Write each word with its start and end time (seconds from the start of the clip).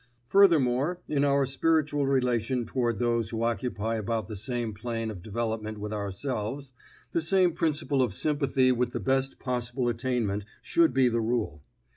Furthermore, 0.29 0.99
in 1.07 1.23
our 1.23 1.45
spiritual 1.45 2.07
relation 2.07 2.65
toward 2.65 2.97
those 2.97 3.29
who 3.29 3.43
occupy 3.43 3.97
about 3.97 4.27
the 4.27 4.35
same 4.35 4.73
plane 4.73 5.11
of 5.11 5.21
development 5.21 5.77
with 5.79 5.93
ourselves, 5.93 6.73
the 7.11 7.21
same 7.21 7.51
principle 7.53 8.01
of 8.01 8.11
sympathy 8.11 8.71
with 8.71 8.93
the 8.93 8.99
best 8.99 9.37
possible 9.37 9.87
attainment 9.87 10.43
should 10.63 10.91
be 10.91 11.07
the 11.07 11.21
rule. 11.21 11.61